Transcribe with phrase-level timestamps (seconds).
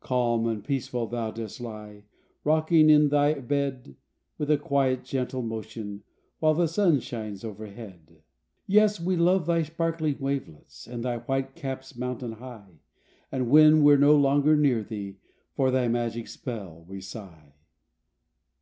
[0.00, 2.04] Calm and peaceful thou do3t lie,
[2.44, 3.96] Rocking in thy ocean bed,
[4.38, 6.02] With a quiet gentle motion,
[6.38, 8.22] While the sun .shines overhead.
[8.66, 12.80] Yes, we love thy sparkling wavelets, And thy white caps mountain high,
[13.30, 15.18] And when we're no longer near thee,
[15.56, 17.52] For thy magic spell we sigh.